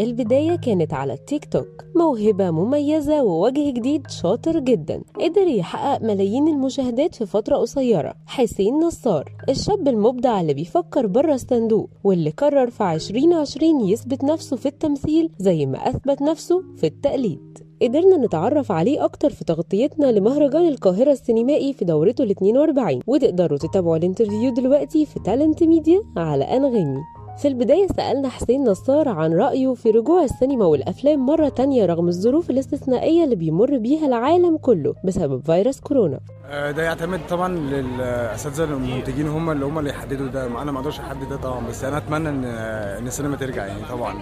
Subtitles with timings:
[0.00, 5.02] البداية كانت على التيك توك موهبة مميزة ووجه جديد شاطر جدا.
[5.20, 8.14] قدر يحقق ملايين المشاهدات في فترة قصيرة.
[8.26, 14.66] حسين نصار الشاب المبدع اللي بيفكر بره الصندوق واللي قرر في 2020 يثبت نفسه في
[14.66, 17.58] التمثيل زي ما أثبت نفسه في التقليد.
[17.82, 23.96] قدرنا نتعرف عليه أكتر في تغطيتنا لمهرجان القاهرة السينمائي في دورته ال 42 وتقدروا تتابعوا
[23.96, 27.00] ال interview دلوقتي في Talent Media على أنغامي.
[27.38, 32.50] في البداية سألنا حسين نصار عن رأيه في رجوع السينما والأفلام مرة تانية رغم الظروف
[32.50, 36.20] الاستثنائية اللي بيمر بيها العالم كله بسبب فيروس كورونا.
[36.46, 40.46] آه، ده يعتمد طبعا للأساتذة المنتجين هم اللي هم اللي يحددوا ده.
[40.62, 44.14] أنا ما أقدرش أحدد ده طبعا بس أنا أتمنى إن إن السينما ترجع يعني طبعا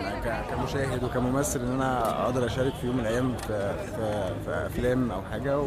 [0.50, 5.22] كمشاهد وكممثل إن أنا أقدر أشارك في يوم من الأيام في, في, في أفلام أو
[5.22, 5.58] حاجة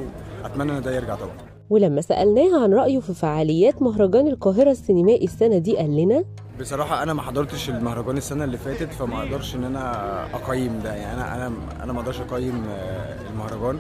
[0.44, 1.53] وأتمنى إن ده يرجع طبعا.
[1.74, 6.24] ولما سألناه عن رأيه في فعاليات مهرجان القاهرة السينمائي السنة دي قال لنا
[6.60, 10.94] بصراحة أنا ما حضرتش المهرجان السنة اللي فاتت فما أقدرش إن أنا أقيم ده.
[10.96, 11.52] يعني أنا أنا
[11.84, 13.80] أنا ما أقدرش أقيم آه، المهرجان.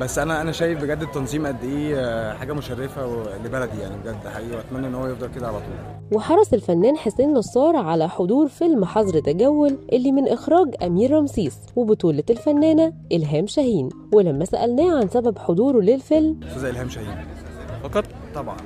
[0.00, 3.06] بس أنا أنا شايف بجد التنظيم قد إيه آه، حاجة مشرفة
[3.44, 6.16] لبلدي يعني بجد حقيقي وأتمنى إن هو يفضل كده على طول.
[6.18, 12.24] وحرص الفنان حسين نصار على حضور فيلم حظر تجول اللي من إخراج أمير رمسيس وبطولة
[12.30, 13.88] الفنانة إلهام شاهين.
[14.12, 17.16] ولما سألناه عن سبب حضوره للفيلم أستاذ إلهام شاهين.
[17.82, 18.56] فقط؟ طبعا.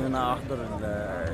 [0.00, 0.84] إن أنا أحضر ال-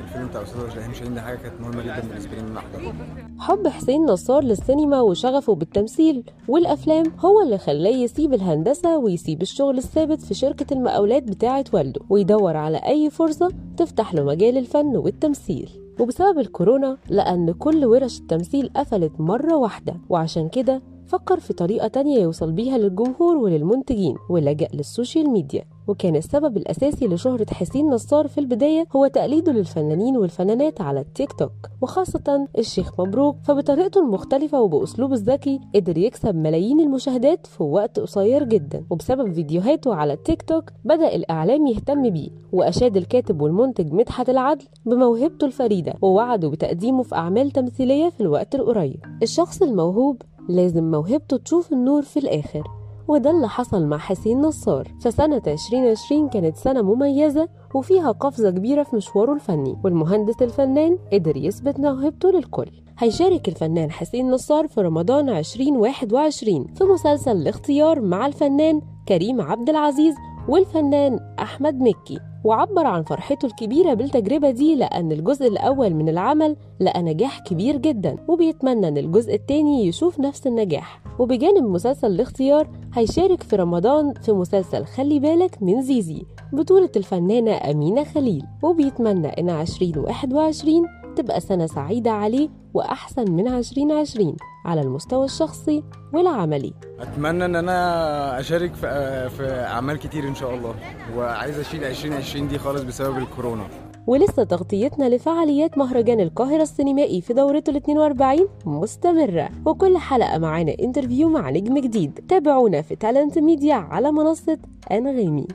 [0.03, 2.93] الفيلم بتاع أستاذ الهام شاهين دي حاجة كانت مهمة جدا بالنسبة لي إن أنا أحضره.
[3.39, 10.21] حب حسين نصار للسينما وشغفه بالتمثيل والأفلام هو اللي خلاه يسيب الهندسة ويسيب الشغل الثابت
[10.21, 15.69] في شركة المقاولات بتاعة والده ويدور على أي فرصة تفتح له مجال الفن والتمثيل.
[15.99, 20.81] وبسبب الكورونا لأن كل ورش التمثيل قفلت مرة واحدة وعشان كده
[21.15, 25.63] فكر في طريقة تانية يوصل بيها للجمهور وللمنتجين ولجأ لل social media.
[25.87, 31.51] وكان السبب الأساسي لشهرة حسين نصار في البداية هو تقليده للفنانين والفنانات على التيك توك
[31.81, 33.35] وخاصة الشيخ مبروك.
[33.43, 38.83] فبطريقته المختلفة وبأسلوبه الذكي قدر يكسب ملايين المشاهدات في وقت قصير جدا.
[38.89, 45.45] وبسبب فيديوهاته على التيك توك بدأ الإعلام يهتم بيه وأشاد الكاتب والمنتج مدحت العدل بموهبته
[45.45, 48.99] الفريدة ووعده بتقديمه في أعمال تمثيلية في الوقت القريب.
[49.23, 52.63] الشخص الموهوب لازم موهبته تشوف النور في الآخر
[53.07, 54.87] وده اللي حصل مع حسين نصار.
[55.01, 61.79] فسنة 2020 كانت سنة مميزة وفيها قفزة كبيرة في مشواره الفني والمهندس الفنان قدر يثبت
[61.79, 62.71] موهبته للكل.
[62.99, 70.15] هيشارك الفنان حسين نصار في رمضان 2021 في مسلسل الاختيار مع الفنان كريم عبد العزيز
[70.49, 72.19] والفنان أحمد مكي.
[72.45, 78.15] وعبر عن فرحته الكبيرة بالتجربة دي لأن الجزء الأول من العمل لقى نجاح كبير جدا
[78.27, 81.01] وبيتمنى أن الجزء التاني يشوف نفس النجاح.
[81.19, 86.21] وبجانب مسلسل الاختيار هيشارك في رمضان في مسلسل خلي بالك من زيزي
[86.53, 90.83] بطولة الفنانة أمينة خليل وبيتمنى إن 2021
[91.15, 95.83] تبقى سنة سعيدة عليه وأحسن من 2020 على المستوى الشخصي
[96.13, 96.73] والعملي.
[96.99, 100.75] أتمنى إن أنا أشارك في في أعمال كتير إن شاء الله
[101.17, 103.63] وعايز أشيل 2020 دي خالص بسبب الكورونا.
[104.07, 109.49] ولسه تغطيتنا لفعاليات مهرجان القاهرة السينمائي في دورته ال 42 مستمرة.
[109.65, 112.19] وكل حلقة معانا interview مع نجم جديد.
[112.29, 114.57] تابعونا في Talent Media على منصة
[114.91, 115.47] أنغامي